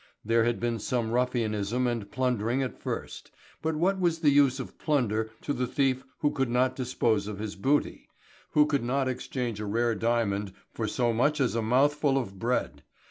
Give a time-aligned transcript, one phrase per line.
[0.25, 3.29] There had been some ruffianism and plundering at first.
[3.61, 7.37] But what was the use of plunder to the thief who could not dispose of
[7.37, 8.09] his booty,
[8.53, 12.81] who could not exchange a rare diamond for so much as a mouthful of bread?